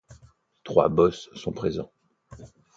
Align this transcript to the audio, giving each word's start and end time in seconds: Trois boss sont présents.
Trois 0.63 0.89
boss 0.89 1.29
sont 1.35 1.51
présents. 1.51 1.91